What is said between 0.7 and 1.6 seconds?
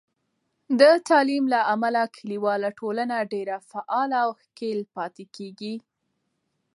د تعلیم له